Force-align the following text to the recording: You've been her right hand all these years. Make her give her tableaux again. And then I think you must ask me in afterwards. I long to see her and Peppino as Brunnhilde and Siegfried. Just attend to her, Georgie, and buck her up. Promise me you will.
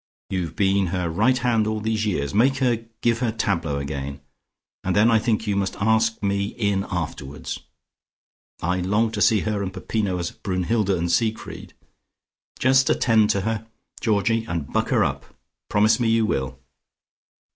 You've 0.31 0.55
been 0.55 0.87
her 0.87 1.11
right 1.11 1.37
hand 1.37 1.67
all 1.67 1.79
these 1.79 2.07
years. 2.07 2.33
Make 2.33 2.57
her 2.57 2.85
give 3.01 3.19
her 3.19 3.31
tableaux 3.31 3.77
again. 3.77 4.19
And 4.83 4.95
then 4.95 5.11
I 5.11 5.19
think 5.19 5.45
you 5.45 5.55
must 5.55 5.75
ask 5.79 6.23
me 6.23 6.45
in 6.57 6.87
afterwards. 6.89 7.59
I 8.63 8.79
long 8.79 9.11
to 9.11 9.21
see 9.21 9.41
her 9.41 9.61
and 9.61 9.71
Peppino 9.71 10.17
as 10.17 10.31
Brunnhilde 10.31 10.89
and 10.97 11.11
Siegfried. 11.11 11.75
Just 12.57 12.89
attend 12.89 13.29
to 13.29 13.41
her, 13.41 13.67
Georgie, 13.99 14.43
and 14.45 14.73
buck 14.73 14.89
her 14.89 15.03
up. 15.03 15.23
Promise 15.69 15.99
me 15.99 16.09
you 16.09 16.25
will. 16.25 16.57